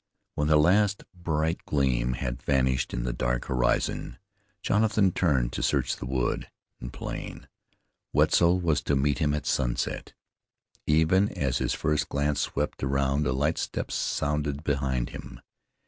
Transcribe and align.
When 0.33 0.47
the 0.47 0.57
last 0.57 1.03
bright 1.13 1.63
gleam 1.65 2.13
had 2.13 2.41
vanished 2.41 2.91
in 2.91 3.03
the 3.03 3.13
dark 3.13 3.45
horizon 3.45 4.17
Jonathan 4.63 5.11
turned 5.11 5.53
to 5.53 5.61
search 5.61 6.01
wood 6.01 6.49
and 6.79 6.91
plain. 6.91 7.47
Wetzel 8.11 8.59
was 8.59 8.81
to 8.81 8.95
meet 8.95 9.19
him 9.19 9.35
at 9.35 9.45
sunset. 9.45 10.13
Even 10.87 11.29
as 11.37 11.59
his 11.59 11.75
first 11.75 12.09
glance 12.09 12.41
swept 12.41 12.81
around 12.81 13.27
a 13.27 13.31
light 13.31 13.59
step 13.59 13.91
sounded 13.91 14.63
behind 14.63 15.11
him. 15.11 15.39